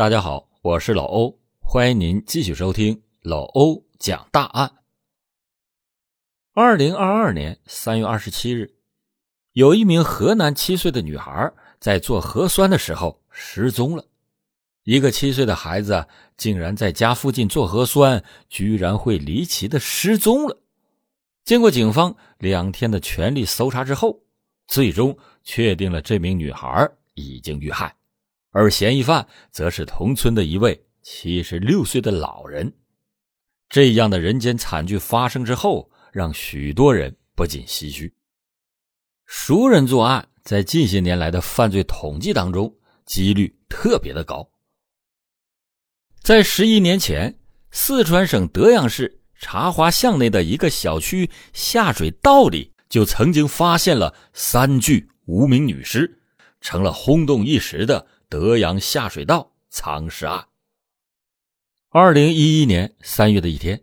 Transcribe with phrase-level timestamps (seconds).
[0.00, 4.78] 大家好，我是老欧，欢迎您继续收听老欧讲大案。
[6.54, 8.72] 二零二二年三月二十七日，
[9.52, 14.06] 有一名河南七岁的女孩在做核酸的时候失踪了。
[14.84, 16.06] 一个七岁的孩子
[16.38, 20.62] 竟然在家附近做核酸，居然会离奇的失踪了。
[21.44, 24.22] 经过警方两天的全力搜查之后，
[24.66, 25.14] 最终
[25.44, 27.94] 确定了这名女孩已经遇害。
[28.50, 32.72] 而嫌疑犯则是同村的一位七十六岁的老人。
[33.68, 38.12] 这样的人间惨剧发生之后，让许多人不禁唏嘘。
[39.26, 42.74] 熟人作案，在近些年来的犯罪统计当中，
[43.06, 44.50] 几率特别的高。
[46.20, 47.38] 在十一年前，
[47.70, 56.20] 四川省德阳市茶花巷内的一个小区下水道里，就曾经发现了三具无名女尸，
[56.60, 58.04] 成了轰动一时的。
[58.30, 60.46] 德阳下水道藏尸案。
[61.88, 63.82] 二零一一年三月的一天，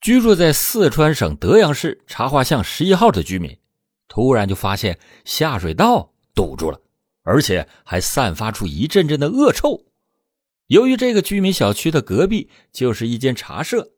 [0.00, 3.58] 居住在四川省德阳市茶花巷十一号的居民，
[4.06, 6.80] 突然就发现下水道堵住了，
[7.24, 9.84] 而且还散发出一阵阵的恶臭。
[10.68, 13.90] 由于这个居民小区的隔壁就是一间茶社，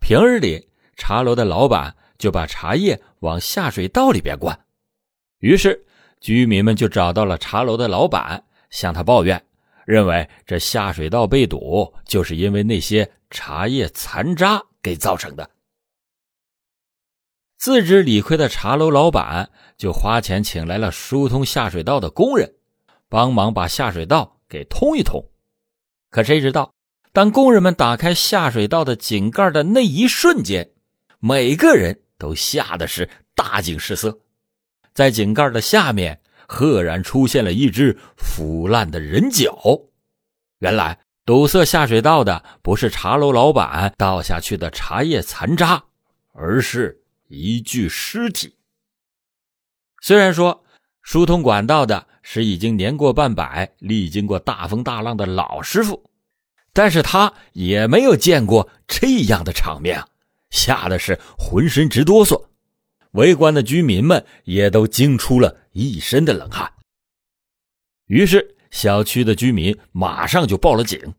[0.00, 4.66] 平日里茶楼的老板就把茶叶往下水道里边灌，
[5.38, 5.86] 于是
[6.20, 8.46] 居民们就找到了茶楼的老板。
[8.70, 9.44] 向他抱怨，
[9.86, 15.48] 认为这下水道被堵就是因为那些茶叶残渣给造成的。
[17.56, 22.54] 自知理亏的茶楼老板就花钱请来了疏通下水道的工人，
[23.08, 25.28] 帮忙把下水道给通一通。
[26.10, 26.72] 可谁知道，
[27.12, 30.70] 当工人们打开下水道的井盖的那一瞬间，
[31.18, 34.20] 每个人都吓得是大惊失色，
[34.94, 36.20] 在井盖的下面。
[36.50, 39.60] 赫然出现了一只腐烂的人脚，
[40.60, 45.84] 原来堵塞下水道的不是茶楼老板倒下去的茶叶残渣，
[46.32, 48.56] 而是一具尸体。
[50.00, 50.64] 虽然说
[51.02, 56.10] 疏通管道的是已经年过半百、历经过大风大浪的老师傅，
[56.72, 60.02] 但是他也没有见过这样的场面，
[60.48, 62.47] 吓得是浑身直哆嗦。
[63.18, 66.72] 围观的居民们也都惊出了一身的冷汗。
[68.06, 71.14] 于是，小区的居民马上就报了警。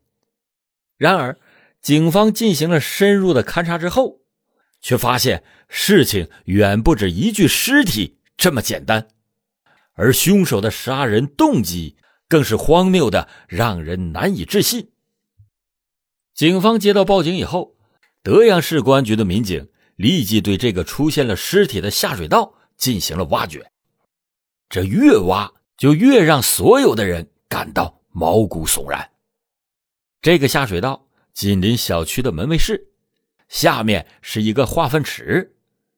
[0.96, 1.38] 然而，
[1.82, 4.20] 警方进行了深入的勘查之后，
[4.80, 9.08] 却发现事情远不止一具尸体这么简单，
[9.92, 11.96] 而凶手的杀人动机
[12.28, 14.90] 更是荒谬的让人难以置信。
[16.32, 17.76] 警方接到报警以后，
[18.22, 19.68] 德阳市公安局的民警。
[20.00, 23.70] 立即对这个出现了尸体的下水道进行了挖掘，
[24.70, 29.10] 这越挖就越让所有的人感到毛骨悚然。
[30.22, 32.88] 这个下水道紧邻小区的门卫室，
[33.50, 35.54] 下面是一个化粪池。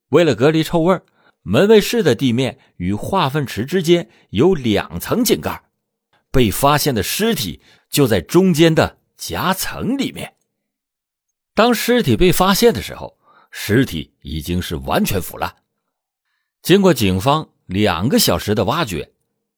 [0.08, 1.00] 为了隔离臭味，
[1.42, 5.62] 门卫室的地面与化粪池之间有两层井盖，
[6.32, 10.34] 被发现的尸体就在中间的夹层里面。
[11.54, 13.16] 当尸体被发现的时候，
[13.54, 15.54] 尸体已经是完全腐烂。
[16.62, 19.12] 经过警方两个小时的挖掘，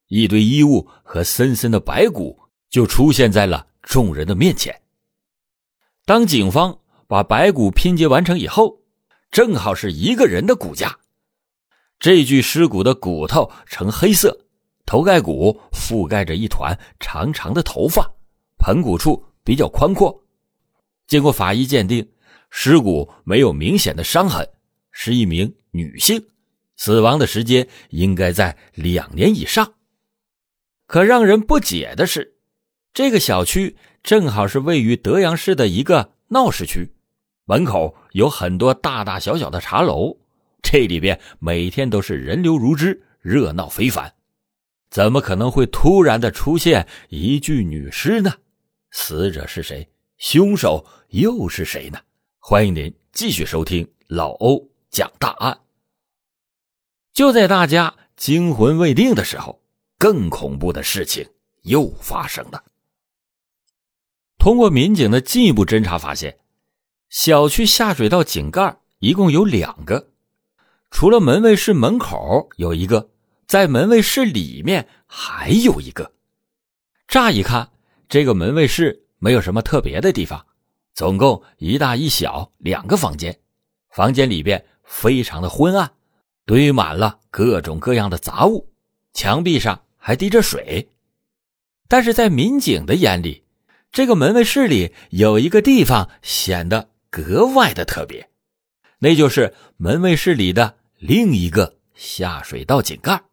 [0.09, 2.39] 一堆衣物和森森的白骨
[2.69, 4.83] 就出现在了众人的面前。
[6.05, 8.83] 当警方把白骨拼接完成以后，
[9.31, 10.99] 正好是一个人的骨架。
[12.01, 14.47] 这具尸骨的骨头呈黑色，
[14.85, 18.13] 头盖骨覆盖着一团长长的头发，
[18.59, 20.25] 盆骨处比较宽阔。
[21.07, 22.14] 经过法医鉴定。
[22.57, 24.49] 尸骨没有明显的伤痕，
[24.93, 26.25] 是一名女性，
[26.77, 29.75] 死亡的时间应该在两年以上。
[30.87, 32.37] 可让人不解的是，
[32.95, 36.95] 这个小区正好是位于德阳市的一个闹市区，
[37.45, 40.17] 门口有很多大大小小的茶楼，
[40.63, 44.15] 这里边每天都是人流如织，热闹非凡，
[44.91, 48.33] 怎么可能会突然的出现一具女尸呢？
[48.93, 49.91] 死者是谁？
[50.19, 51.99] 凶手又是谁呢？
[52.47, 55.61] 欢迎您继续收听老欧讲大案。
[57.15, 59.63] 就在大家惊魂未定的时候，
[59.97, 61.27] 更恐怖的事情
[61.63, 62.63] 又发生了。
[64.37, 66.39] 通过民警的进一步侦查发现，
[67.09, 70.11] 小区下水道井盖一共有两个，
[70.91, 73.09] 除了门卫室门口有一个，
[73.47, 76.13] 在门卫室里面还有一个。
[77.09, 77.71] 乍一看，
[78.07, 80.45] 这个门卫室没有什么特别的地方。
[80.95, 83.37] 总共一大一小两个房间，
[83.91, 85.93] 房间里边非常的昏暗，
[86.47, 88.71] 堆满了各种各样的杂物，
[89.13, 90.89] 墙壁上还滴着水。
[91.89, 93.43] 但是在民警的眼里，
[93.91, 98.31] 这个门卫室里有一个地方显得格外的特别，
[99.01, 103.25] 那就是门卫室里的另一个下水道井盖，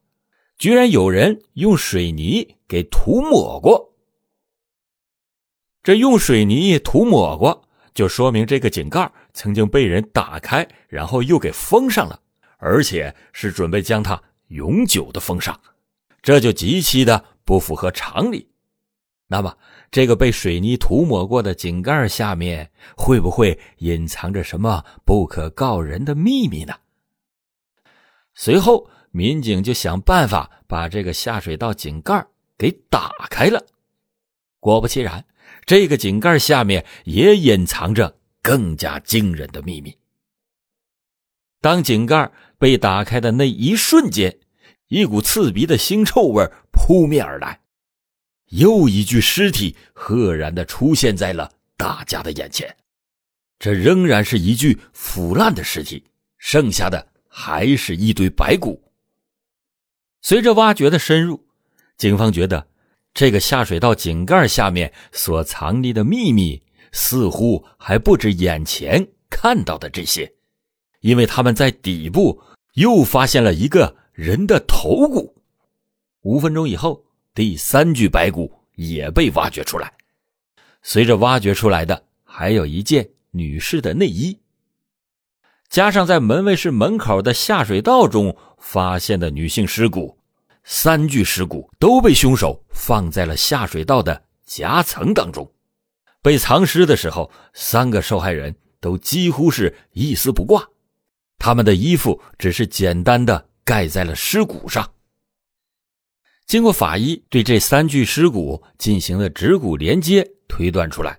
[0.58, 3.91] 居然有人用水泥给涂抹过。
[5.84, 7.64] 这用水泥涂抹过，
[7.94, 12.20] 就说明这个井盖曾经被人打开，然后又给封上了，
[12.58, 15.60] 而且是准备将它永久的封上，
[16.22, 18.48] 这就极其的不符合常理。
[19.28, 19.58] 那么，
[19.90, 26.76] 这个被水泥涂抹过的井盖下面会不会隐藏着什么不可告人的秘密呢？
[28.34, 33.66] 随后，民警就想办法把这个下水道井盖给打开了。
[34.60, 35.26] 果不其然，
[35.66, 39.98] 这个井盖下面也隐藏着更加惊人的秘密。
[41.62, 44.40] 当井盖被打开的那一瞬间，
[44.88, 47.62] 一股刺鼻的腥臭味扑面而来。
[48.50, 52.76] 又一具尸体赫然的出现在了大家的眼前，
[53.60, 56.04] 这仍然是一具腐烂的尸体，
[56.38, 58.92] 剩下的还是一堆白骨。
[60.22, 61.48] 随着挖掘的深入，
[61.96, 62.68] 警方觉得
[63.14, 66.62] 这个下水道井盖下面所藏匿的秘密
[66.92, 70.34] 似乎还不止眼前看到的这些，
[71.00, 72.42] 因为他们在底部
[72.74, 75.36] 又发现了一个人的头骨。
[76.22, 77.04] 五分钟以后。
[77.34, 79.94] 第三具白骨也被挖掘出来，
[80.82, 84.38] 随着挖掘出来的还有一件女士的内衣，
[85.70, 90.18] 加上在门卫室门口的下水道中发现的女性尸骨，
[90.64, 95.52] 三具尸骨都被凶手放在了下水道的夹层当中。
[96.22, 100.64] 被藏尸的时候，三个受害人都几乎是一丝不挂，
[101.40, 104.88] 他们的衣服只是简单的盖在了尸骨上。
[106.46, 111.18] 经过法医对这三具尸骨进行了指骨连接，推断出来，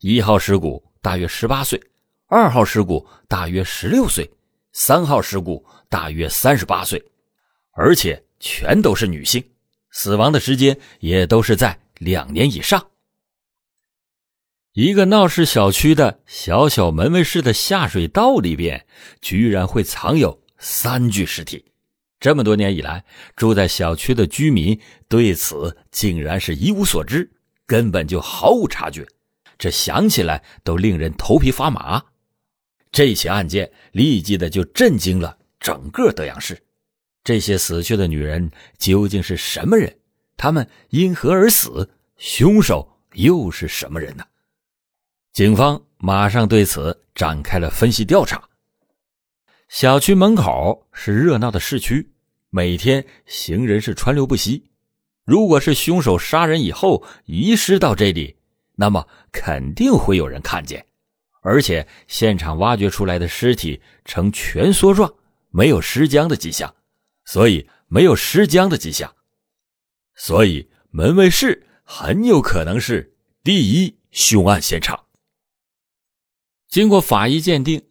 [0.00, 1.80] 一号尸骨大约十八岁，
[2.26, 4.28] 二号尸骨大约十六岁，
[4.72, 7.02] 三号尸骨大约三十八岁，
[7.72, 9.42] 而且全都是女性，
[9.92, 12.88] 死亡的时间也都是在两年以上。
[14.72, 18.84] 一个闹市小区的小小门卫室的下水道里边，
[19.20, 21.64] 居然会藏有三具尸体。
[22.18, 23.04] 这么多年以来，
[23.36, 24.78] 住在小区的居民
[25.08, 27.30] 对此竟然是一无所知，
[27.64, 29.06] 根本就毫无察觉。
[29.56, 32.02] 这想起来都令人头皮发麻。
[32.90, 36.60] 这起案件立即的就震惊了整个德阳市。
[37.24, 39.96] 这些死去的女人究竟是什么人？
[40.36, 41.90] 她们因何而死？
[42.16, 44.24] 凶手又是什么人呢？
[45.32, 48.42] 警方马上对此展开了分析调查。
[49.68, 52.10] 小区门口是热闹的市区。
[52.50, 54.70] 每天行人是川流不息，
[55.24, 58.36] 如果是凶手杀人以后遗失到这里，
[58.74, 60.84] 那么肯定会有人看见。
[61.40, 65.12] 而且现场挖掘出来的尸体呈蜷缩状，
[65.50, 66.74] 没有尸僵的迹象，
[67.24, 69.14] 所以没有尸僵的迹象，
[70.14, 75.04] 所以门卫室很有可能是第一凶案现场。
[76.68, 77.82] 经过法医鉴定，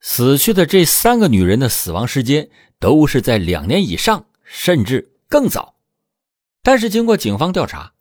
[0.00, 2.50] 死去的这三个女人的死亡时间。
[2.82, 5.76] 都是在两年以上，甚至更早。
[6.64, 7.92] 但是经过警方调查，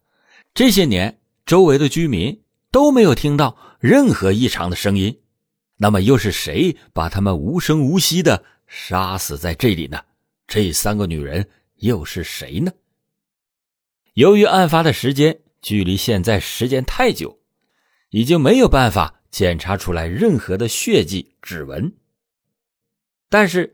[0.56, 2.42] 这些年周围的居民
[2.72, 5.22] 都没有听到任何异常的声音。
[5.78, 10.02] 那么又是谁把他们无声无息的杀死在这里呢？
[10.52, 12.74] 这三个女人又是谁呢？
[14.16, 17.40] 由于案发的时间距离现在时间太久，
[18.10, 21.94] 已经没有办法检查出来任何的血迹、指纹。
[23.30, 23.74] 但是。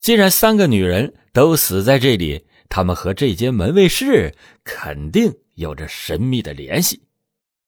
[0.00, 7.02] 既然三个女人都死在这里，她们和这间门卫室肯定有着神秘的联系。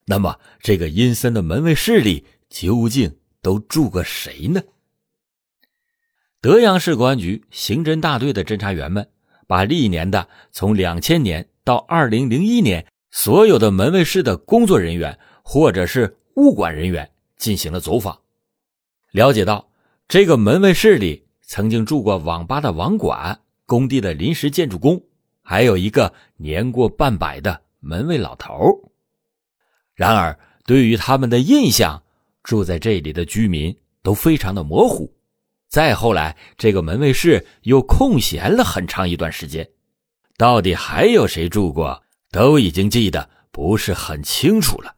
[0.04, 4.62] 那么，这个阴森的门卫室里究竟都住过谁呢？
[6.40, 9.09] 德阳市公安局刑侦大队的侦查员们
[9.47, 18.19] 把历年的从两千年到二零零一年所有的门卫室的工作人员或者是物管人员进行了走访，
[19.12, 19.69] 了解到
[20.09, 21.25] 这个门卫室里。
[21.49, 25.00] 曾经住过网吧的网管、工地的临时建筑工，
[25.43, 28.52] 还有一个年过半百的门卫老头。
[29.95, 32.02] 然而，对于他们的印象，
[32.43, 35.15] 住在这里的居民都非常的模糊。
[35.76, 39.68] 再后来，这个门卫室又空闲了很长一段时间，
[40.38, 44.97] 到底还有谁住过，都已经记得不是很清楚了。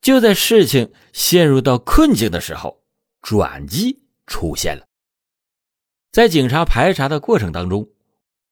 [0.00, 2.84] 就在事情陷入到困境的时候，
[3.22, 4.86] 转机出现了。
[6.12, 7.88] 在警察排查的过程当中，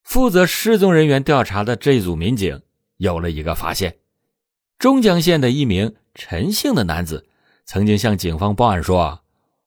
[0.02, 2.60] 负责失踪人员调查的这组民警
[2.96, 3.98] 有了一个发现：
[4.80, 7.28] 中江县的一名陈姓的男子
[7.64, 9.21] 曾经向警方报案说，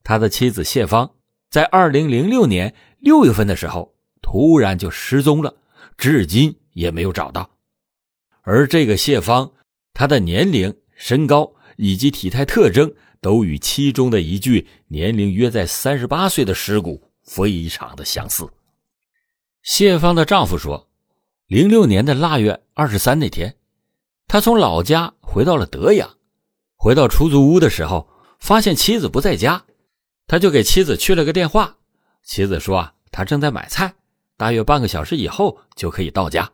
[0.05, 1.15] 他的妻子谢芳
[1.49, 5.55] 在二零零六年六月份的时候突然就失踪了，
[5.97, 7.49] 至今也没有找到。
[8.43, 9.51] 而这个谢芳，
[9.95, 18.47] 她的年龄、身高以及体态特征都与其中的一具年龄约在三十八岁的尸骨非常的相似。
[19.63, 20.87] 谢芳的丈夫说，
[21.47, 23.57] 零六年的腊月二十三那天。
[24.27, 26.17] 他从老家回到了德阳，
[26.75, 28.07] 回到出租屋的时候，
[28.39, 29.65] 发现妻子不在家，
[30.27, 31.77] 他就给妻子去了个电话。
[32.23, 33.93] 妻子说：“啊，他正在买菜，
[34.37, 36.51] 大约半个小时以后就可以到家。”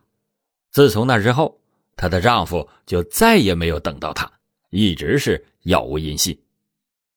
[0.70, 1.60] 自从那之后，
[1.96, 4.30] 她的丈夫就再也没有等到她，
[4.70, 6.38] 一直是杳无音信。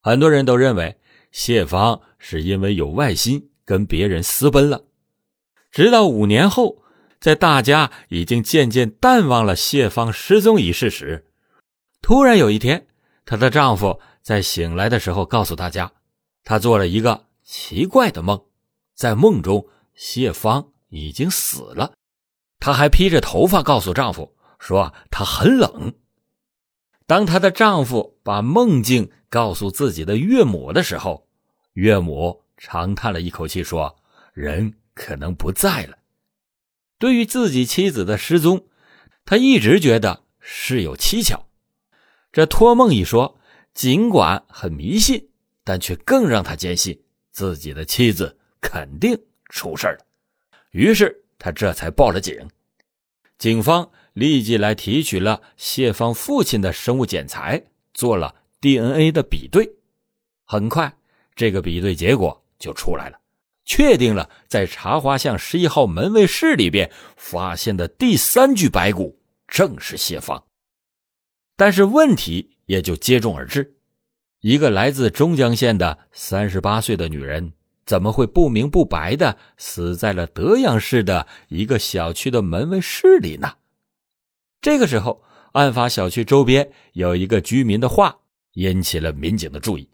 [0.02, 0.98] 很多人都认为
[1.32, 4.84] 谢芳是因为有外心跟别人私奔了，
[5.72, 6.82] 直到五年后。
[7.18, 11.26] 在大家已经渐渐淡忘了谢芳失踪一事时，
[12.00, 12.86] 突然有一天，
[13.26, 15.92] 她的丈夫在醒来的时候告诉大家，
[16.46, 18.46] 他做了一个奇怪的梦，
[18.94, 21.94] 在梦中谢芳已经死了，
[22.60, 25.94] 她还披着头发告诉丈夫说她很冷。
[27.08, 31.28] 当她的丈夫把梦境告诉自己的岳母的时候，
[31.74, 33.98] 岳母长叹了一口气说
[34.34, 35.98] ：“人可能不在了。”
[36.98, 38.68] 对于自己妻子的失踪，
[39.26, 41.48] 他一直觉得事有蹊跷。
[42.32, 43.38] 这托梦一说，
[43.74, 45.30] 尽管很迷信，
[45.66, 46.98] 但却更让他坚信
[47.32, 49.20] 自己的妻子肯定
[49.50, 50.06] 出事了。
[50.72, 52.48] 于是他这才报了警。
[53.38, 57.62] 警方立即来提取了谢芳父亲的生物检材，
[57.94, 59.70] 做了 DNA 的比对。
[60.46, 60.96] 很快，
[61.36, 63.20] 这个比对结果就出来了。
[63.66, 70.46] 确定了，在茶花巷十一号门卫室里边发现的第三具白骨正是谢芳，
[71.56, 73.75] 但是问题也就接踵而至：
[74.46, 83.56] 一个来自中江县的三十八岁的女人，怎么会不明不白的死在了德阳市的一个小区的门卫室里呢？
[84.62, 85.24] 这个时候，
[85.54, 88.16] 案发小区周边有一个居民的话
[88.54, 89.90] 引起了民警的注意。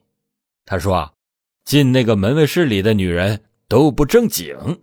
[0.65, 1.13] 他说：“啊，
[1.63, 4.81] 进那个门卫室里的女人。”都不正经。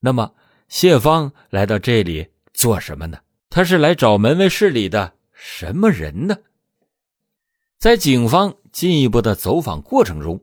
[0.00, 0.32] 那么
[0.68, 3.18] 谢芳来到这里做什么呢？
[3.50, 6.38] 他是来找门卫室里的什么人呢？
[7.78, 10.40] 在警方进一步的走访过程中，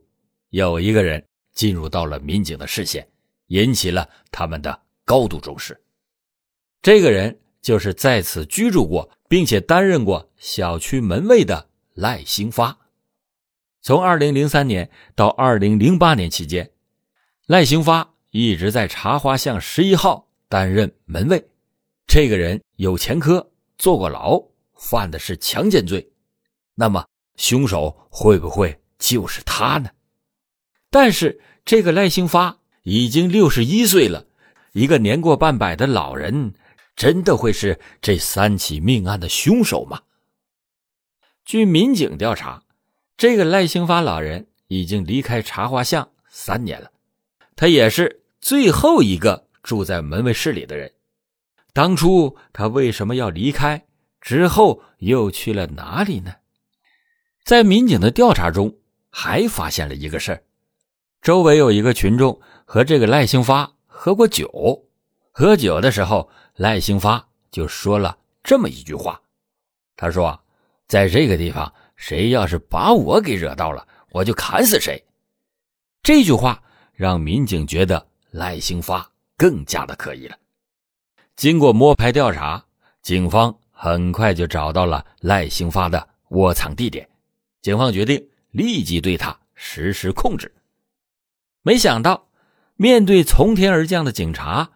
[0.49, 3.07] 有一个人进入到了民警的视线，
[3.47, 5.81] 引起了他们的高度重视。
[6.81, 12.77] 这个人就是在此居住过，并且担任过小区门卫的赖兴发。
[13.81, 16.71] 从二零零三年到二零零八年期间。
[17.47, 21.49] 赖兴发一直在茶花巷十一号担任门卫，
[22.07, 24.41] 这个人有前科，坐过牢，
[24.75, 26.09] 犯的是强奸罪。
[26.75, 27.05] 那么，
[27.41, 29.89] 凶手会不会就是他呢？
[30.91, 34.27] 但是，这个赖兴发已经六十一岁了，
[34.73, 36.53] 一个年过半百的老人，
[36.95, 40.01] 真的会是这三起命案的凶手吗？
[41.43, 42.61] 据民警调查，
[43.17, 46.91] 这个赖兴发老人已经离开茶花巷三年了。
[47.55, 50.93] 他也是最后一个住在门卫室里的人。
[51.73, 53.83] 当初他为什么要离开？
[54.19, 56.35] 之后又去了哪里呢？
[57.43, 58.75] 在民警的调查中，
[59.09, 60.43] 还发现了一个事儿：
[61.21, 64.87] 周围有一个群众和这个赖兴发喝过酒。
[65.31, 69.21] 喝酒的时候，赖兴发就说了这么一句话
[69.95, 70.39] ：“他说，
[70.87, 75.03] 在这个地方，谁要是把我给惹到了，我就砍死谁。”
[76.03, 76.61] 这句话。
[76.93, 80.37] 让民警觉得赖兴发更加的可疑了。
[81.35, 82.63] 经过摸排调查，
[83.01, 87.09] 警方很快就找到了赖兴发的窝藏地点。
[87.61, 90.53] 警方决定立即对他实施控制。
[91.61, 92.29] 没想到，
[92.75, 94.71] 面对从天而降的警察，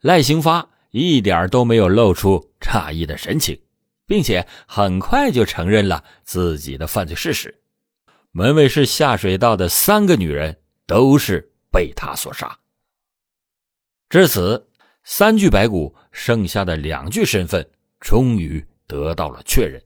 [0.00, 3.60] 赖兴发一点都没有露出诧异的神情，
[4.06, 7.60] 并且很快就承认了自己的犯罪事实。
[8.32, 11.48] 门卫室下水道的三个女人都是。
[11.72, 12.58] 被他所杀。
[14.08, 14.68] 至此，
[15.04, 17.64] 三具白骨剩下的两具身份
[18.00, 19.80] 终于得到了确认：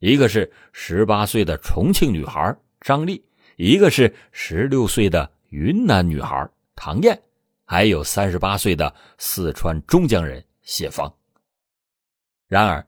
[0.00, 3.24] 一个是十八岁的重庆女孩张丽，
[3.56, 7.20] 一个是十六岁的云南女孩唐艳，
[7.64, 11.12] 还有三十八岁的四川中江人谢芳。
[12.46, 12.86] 然而，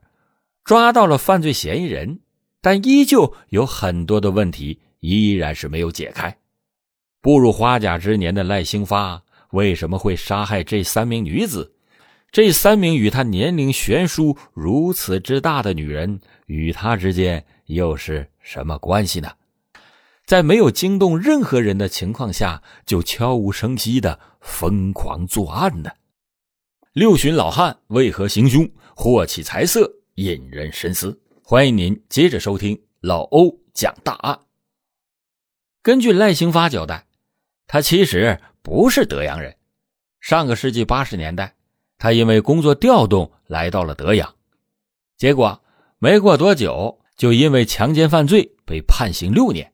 [0.65, 2.21] 抓到了犯罪嫌疑人，
[2.61, 6.39] 但依旧有很多的问题依然是没有解开。
[7.21, 11.75] 步入花甲之年的赖兴发为什么会杀害这三名女子？
[12.33, 19.33] 这三名与他年龄悬殊如此之大的女人，与他之间又是什么关系呢？
[20.25, 25.91] 在没有惊动任何人的情况下，就悄无声息的疯狂作案呢？
[26.93, 28.71] 六旬老汉为何行凶？
[28.95, 31.21] 祸起财色，引人深思。
[31.43, 34.39] 欢迎您接着收听老欧讲大案。
[35.83, 37.07] 根据赖兴发交代，
[37.67, 39.57] 他其实不是德阳人。
[40.21, 41.55] 上个世纪八十年代，
[42.01, 44.35] 他因为工作调动来到了德阳，
[45.19, 45.63] 结果
[45.99, 49.71] 没过多久，就因为强奸犯罪被判刑六年。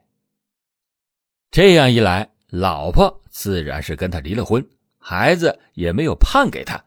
[1.52, 4.68] 这样一来，老婆自然是跟他离了婚，
[4.98, 6.84] 孩子也没有判给他。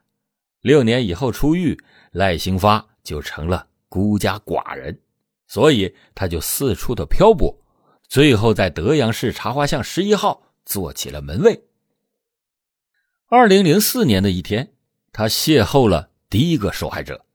[0.60, 1.82] 六年以后出狱，
[2.12, 5.00] 赖兴发就成了孤家寡人，
[5.48, 7.58] 所以他就四处的漂泊，
[8.10, 11.64] 最后在德阳市茶花巷十一号做起了门卫。
[13.30, 14.74] 二零零四年的一天，
[15.12, 17.26] 他邂逅了第一个受害者，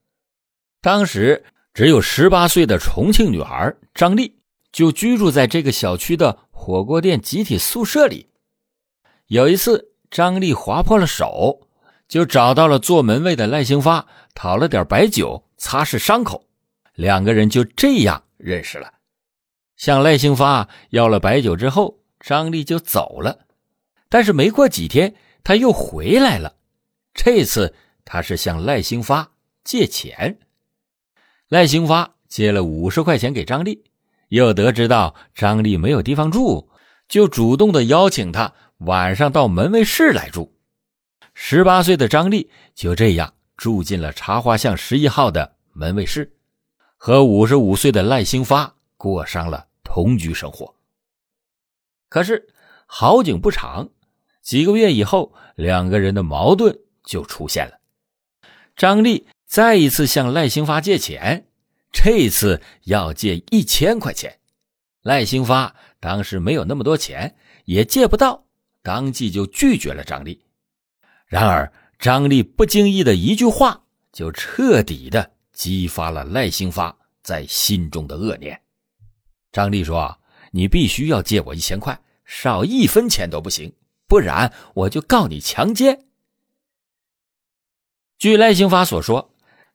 [0.81, 4.37] 当时只有十八岁的重庆女孩张丽，
[4.73, 6.38] 就居住在这个小区的。
[6.57, 8.31] 火锅店集体宿舍里，
[9.26, 11.69] 有一次，张丽划破了手，
[12.09, 16.47] 就找到了做门卫的赖兴发，讨了点白酒擦拭伤口。
[16.95, 18.95] 两个人就这样认识了。
[19.76, 23.40] 向赖兴发要了白酒之后，张丽就走了。
[24.09, 26.54] 但是没过几天，他又回来了。
[27.14, 30.38] 这次他是向赖兴发借钱，
[31.49, 33.85] 赖兴发借了五十块钱给张丽。
[34.28, 36.68] 又得知到张丽没有地方住，
[37.09, 40.52] 就主动的邀请他晚上到门卫室来住。
[41.35, 46.37] 十八岁的张丽就这样住进了茶花巷十一号的门卫室，
[46.97, 50.75] 和五十五岁的赖兴发过上了同居生活。
[52.09, 52.49] 可是
[52.87, 53.88] 好景不长，
[54.42, 57.78] 几个月以后，两个人的矛盾就出现了。
[58.76, 61.46] 张丽再一次向赖兴发借钱。
[61.92, 64.40] 这次要借一千块钱，
[65.02, 67.36] 赖兴发当时没有那么多钱，
[67.67, 68.45] 也借不到，
[68.82, 70.45] 当即就拒绝了张丽。
[71.26, 73.80] 然而，张丽不经意的一句话，
[74.12, 78.60] 就彻底的激发了赖兴发在心中的恶念。
[79.52, 80.19] 张丽说
[80.50, 83.73] ：“你必须要借我一千块，少一分钱都不行，
[84.08, 86.06] 不然我就告你强奸。”
[88.19, 89.31] 据赖兴发所说。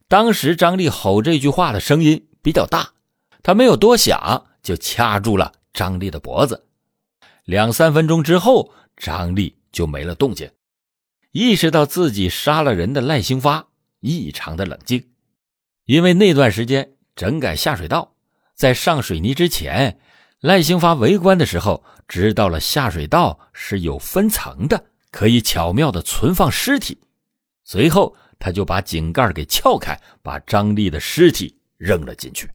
[0.08, 2.94] 当时张丽吼这句话的声音比较大，
[3.44, 6.66] 他没有多想，就掐住了张丽的脖子。
[7.46, 10.50] 两三分钟之后，张丽就没了动静。
[11.32, 13.68] 意识到自己杀了人的赖兴发
[14.00, 15.12] 异常的冷静，
[15.86, 18.16] 因为那段时间整改下水道，
[18.56, 20.00] 在上水泥之前，
[20.40, 26.98] 赖兴发围观的时候知道了下水道是有分层的，可以巧妙的存放尸体。
[27.64, 28.16] 随后。
[28.40, 32.50] 他就把井盖给撬开，把张丽的尸体扔了进去。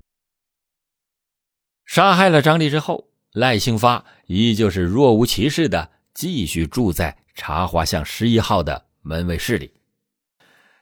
[1.85, 9.71] 杀害了张丽之后，赖兴发依旧是若无其事的继续住在茶花巷十一号的门卫室里。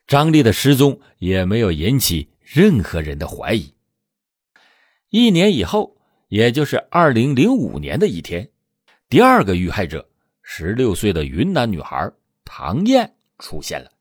[0.07, 3.75] 张丽的失踪也没有引起任何人的怀疑。
[5.11, 5.97] 一年以后，
[6.29, 8.49] 也就是二零零五年的一天，
[9.09, 10.09] 第二个遇害者，
[10.43, 12.11] 十六岁的云南女孩
[12.45, 13.92] 唐艳出现了。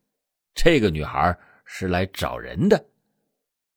[0.53, 2.85] 这个女孩是来找人的，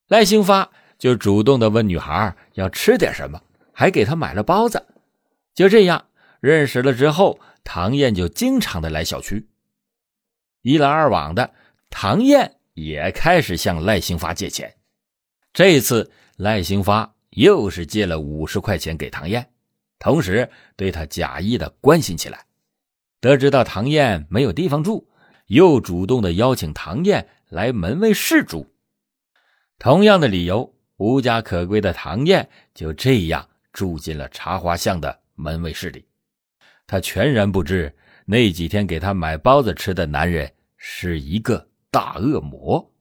[0.09, 3.41] 赖兴发就主动的问女孩要吃点什么，
[3.73, 4.85] 还给她买了包子。
[5.55, 6.07] 就这样
[6.41, 9.49] 认识了之后，唐燕就经常的来小区。
[10.63, 11.53] 一来二往的，
[11.91, 14.75] 唐燕也开始向赖兴发借钱。
[15.53, 19.49] 这次赖兴发又是借了五十块钱给唐燕，
[20.01, 22.45] 同时对他假意的关心起来。
[23.21, 25.09] 得知到唐燕没有地方住。
[25.47, 28.67] 又主动的邀请唐燕来门卫室住，
[29.79, 36.07] 同样的理由，无家可归的唐燕就这样住进了茶花巷的门卫室里。
[36.87, 42.93] 他全然不知那几天给他买包子吃的男人是一个大恶魔。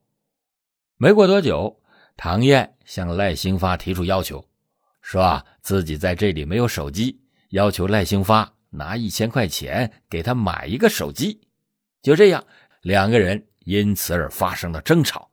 [0.96, 1.80] 没过多久，
[2.16, 4.46] 唐燕向赖兴发提出要求，
[5.00, 11.40] 说啊自己在这里没有手机，要求赖兴发拿一千块钱给他买一个手机。
[12.04, 12.46] 就这样，
[12.82, 15.30] 两个人因此而发生了争吵。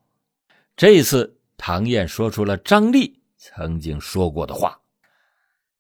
[0.78, 4.80] 这次，唐燕说出了张丽曾经说过的话。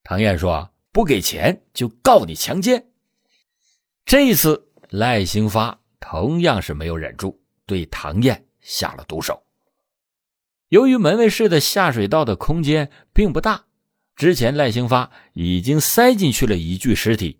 [0.03, 2.89] 唐燕说：“不给钱就告你强奸。”
[4.05, 9.41] 这次，赖兴发同样是没有忍住，对唐燕下了毒手。
[10.67, 13.63] 由于门卫室的下水道的空间并不大，
[14.17, 17.39] 之前赖兴发已经塞进去了一具尸体，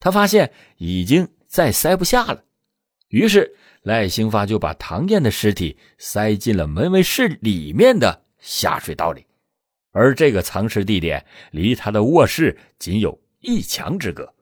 [0.00, 2.44] 他发现已经再塞不下了。
[3.08, 9.24] 于是，赖兴发就把唐燕的尸体塞进了门卫室里面的下水道里，
[9.92, 14.34] 而这个藏尸地点离他的卧室仅有一墙之隔。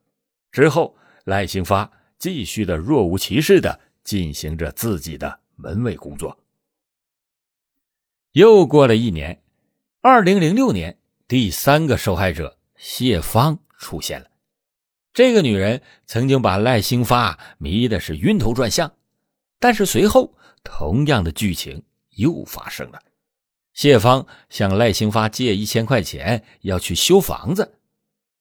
[0.50, 6.38] 之后，赖兴发继续的若无其事的进行着自己的门卫工作。
[8.33, 9.42] 又过了一年，
[10.00, 10.98] 二零零六年，
[11.29, 14.29] 第三个受害者谢芳出现了。
[15.14, 18.92] 这个女人曾经把赖兴发迷的是晕头转向。
[19.59, 21.83] 但是随后，同样的剧情
[22.16, 23.00] 又发生了。
[23.72, 27.79] 谢芳向赖兴发借一千块钱，要去修房子。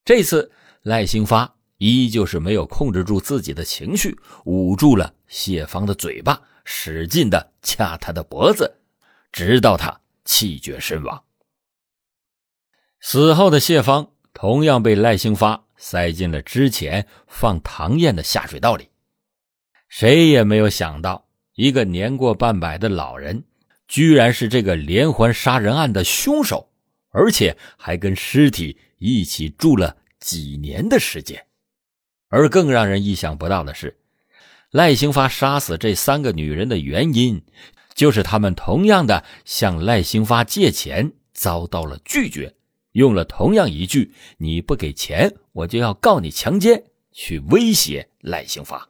[0.04, 8.80] 这次赖兴发依旧是没有控制住自己的情绪，捂住了谢芳的嘴巴，使劲的掐她的脖子，
[9.32, 11.24] 直到他气绝身亡。
[13.00, 18.88] 死后的谢芳同样被赖兴发塞进了之前放唐燕的下水道里。
[19.90, 23.44] 谁也没有想到，一个年过半百的老人，
[23.86, 26.72] 居然是这个连环杀人案的凶手，
[27.10, 31.46] 而且还跟尸体一起住了几年的时间。
[32.30, 33.98] 而更让人意想不到的是，
[34.72, 37.44] 赖兴发杀死这三个女人的原因，
[37.94, 42.56] 就是他们同样的向赖兴发借钱遭到了拒绝，
[42.94, 48.90] 用了同样一句“你不给钱，我就要告你强奸”去威胁赖兴发。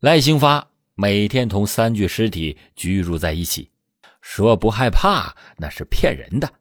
[0.00, 3.70] 赖兴发每天同三具尸体居住在一起，
[4.20, 6.52] 说不害怕那是骗人的。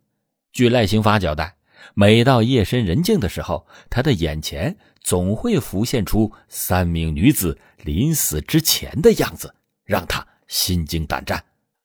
[0.52, 1.56] 据赖兴发交代，
[1.94, 11.44] 每到夜深人静的时候，他的眼前总会浮现出三名女子临死之前的样子，让他心惊胆战。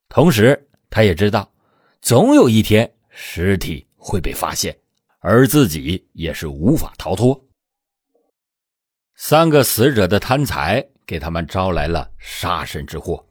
[0.09, 1.53] 同时，他也知道，
[2.01, 4.79] 总有一天尸体会被发现，
[5.19, 7.49] 而自己也是无法逃脱。
[9.17, 10.87] 三个死者的贪财。
[11.07, 13.25] 给他们招来了杀身之祸，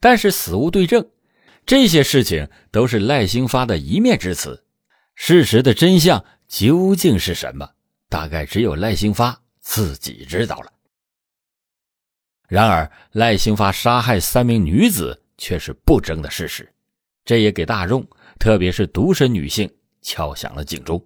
[0.00, 1.06] 但是死无对证，
[1.66, 4.64] 这些事情都是赖兴发的一面之词。
[5.14, 7.70] 事实的真相究竟是什么？
[8.08, 10.72] 大概只有赖兴发自己知道了。
[12.48, 16.66] 然而，赖兴发杀害三名女子却是不争的事实，
[17.26, 18.08] 这也给大众，
[18.40, 19.70] 特别是独身女性
[20.02, 21.02] 敲响了警钟。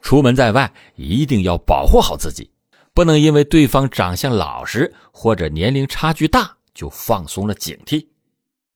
[0.00, 2.50] 出门在外，一定要保护好自己。
[2.94, 8.06] 不能因为对方长相老实或者年龄差距大就放松了警惕。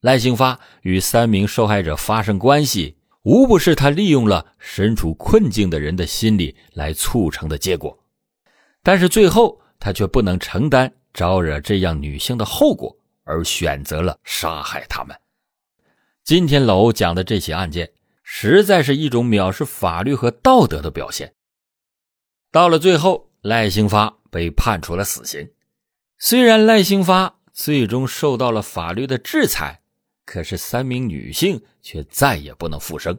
[0.00, 7.98] 赖兴发与三名受害者发生关系，无不是他利用了身处困境的人的心理来促成的结果。
[8.82, 15.14] 但是最后他却不能承担招惹这样女性的后果，而选择了杀害他们。
[16.24, 17.90] 今天老欧讲的这起案件，
[18.28, 21.34] 实在是一种藐视法律和道德的表现。
[22.50, 23.24] 到了最后。
[23.42, 25.48] 赖兴发被判处了死刑，
[26.18, 29.82] 虽然赖兴发最终受到了法律的制裁，
[30.24, 33.16] 可是三名女性却再也不能复生。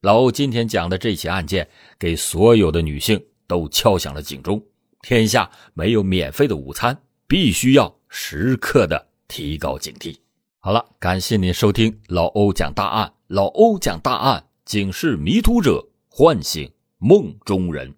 [0.00, 4.64] 老欧今天讲的这起案件，给所有的女性都敲响了警钟：
[5.02, 10.16] 天下没有免费的午餐，必须要时刻的提高警惕。
[10.60, 17.94] 好了，感谢您收听老欧讲大案，老欧讲大案，警示迷途者，唤醒梦中人。